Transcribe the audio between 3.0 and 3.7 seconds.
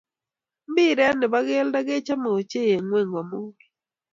komugul.